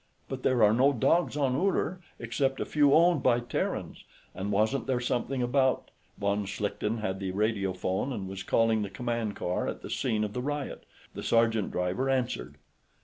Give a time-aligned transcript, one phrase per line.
[0.27, 4.03] "But there are no dogs on Uller, except a few owned by Terrans.
[4.33, 8.89] And wasn't there something about...?" Von Schlichten had the radio phone and was calling the
[8.89, 10.87] command car at the scene of the riot.
[11.13, 12.55] The sergeant driver answered.